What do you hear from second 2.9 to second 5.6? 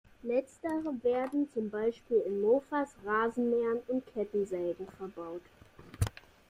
Rasenmähern und Kettensägen verbaut.